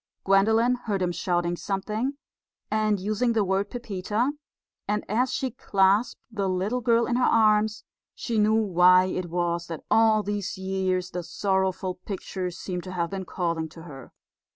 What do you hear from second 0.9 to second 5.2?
him shouting something and using the word Pepita; and